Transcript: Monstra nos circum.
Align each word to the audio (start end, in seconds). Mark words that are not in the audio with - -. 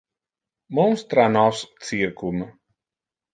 Monstra 0.77 1.25
nos 1.35 1.57
circum. 1.89 2.37